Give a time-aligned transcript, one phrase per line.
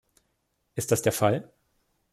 [0.73, 1.53] Ist das der Fall?